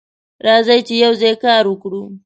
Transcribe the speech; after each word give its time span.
راځه 0.45 0.75
چې 0.87 0.93
یوځای 1.03 1.33
کار 1.43 1.63
وکړو. 1.67 2.03